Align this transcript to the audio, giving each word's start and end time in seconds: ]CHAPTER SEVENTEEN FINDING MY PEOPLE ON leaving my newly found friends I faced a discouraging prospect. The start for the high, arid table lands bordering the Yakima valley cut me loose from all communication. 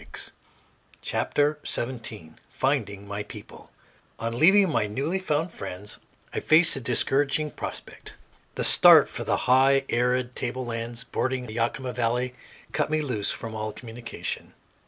]CHAPTER 1.03 1.59
SEVENTEEN 1.63 2.39
FINDING 2.49 3.07
MY 3.07 3.21
PEOPLE 3.21 3.69
ON 4.17 4.39
leaving 4.39 4.71
my 4.71 4.87
newly 4.87 5.19
found 5.19 5.53
friends 5.53 5.99
I 6.33 6.39
faced 6.39 6.75
a 6.75 6.81
discouraging 6.81 7.51
prospect. 7.51 8.15
The 8.55 8.63
start 8.63 9.07
for 9.07 9.23
the 9.23 9.45
high, 9.45 9.85
arid 9.89 10.35
table 10.35 10.65
lands 10.65 11.03
bordering 11.03 11.45
the 11.45 11.53
Yakima 11.53 11.93
valley 11.93 12.33
cut 12.71 12.89
me 12.89 13.01
loose 13.03 13.29
from 13.29 13.53
all 13.53 13.71
communication. 13.71 14.55